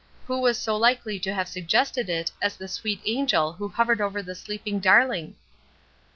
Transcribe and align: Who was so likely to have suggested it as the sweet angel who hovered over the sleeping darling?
Who 0.25 0.41
was 0.41 0.57
so 0.57 0.75
likely 0.77 1.19
to 1.19 1.33
have 1.35 1.47
suggested 1.47 2.09
it 2.09 2.31
as 2.41 2.55
the 2.57 2.67
sweet 2.67 3.01
angel 3.05 3.53
who 3.53 3.67
hovered 3.69 4.01
over 4.01 4.23
the 4.23 4.33
sleeping 4.33 4.79
darling? 4.79 5.35